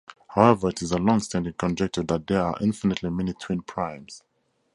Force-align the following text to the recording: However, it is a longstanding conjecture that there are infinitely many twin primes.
However, 0.29 0.69
it 0.69 0.81
is 0.81 0.91
a 0.93 0.97
longstanding 0.97 1.53
conjecture 1.53 2.01
that 2.01 2.25
there 2.25 2.41
are 2.41 2.57
infinitely 2.59 3.11
many 3.11 3.33
twin 3.33 3.61
primes. 3.61 4.23